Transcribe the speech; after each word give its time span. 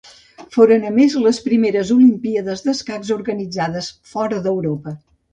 Foren 0.53 0.85
a 0.91 0.91
més 0.93 1.17
les 1.25 1.39
primeres 1.47 1.91
olimpíades 1.95 2.63
d'escacs 2.67 3.11
organitzades 3.17 3.91
fora 4.15 4.41
d'Europa. 4.47 4.95